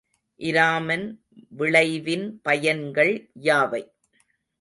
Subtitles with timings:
[0.39, 1.05] இராமன்
[1.49, 3.13] விளைவின் பயன்கள்
[3.43, 3.83] யாவை?